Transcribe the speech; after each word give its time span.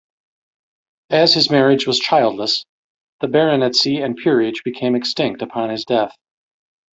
As 1.11 1.35
his 1.35 1.51
marriage 1.51 1.85
was 1.85 1.99
childless, 1.99 2.65
the 3.19 3.27
baronetcy 3.27 3.99
and 4.03 4.17
peerage 4.17 4.63
became 4.65 4.95
extinct 4.95 5.43
upon 5.43 5.69
his 5.69 5.85
death. 5.85 6.17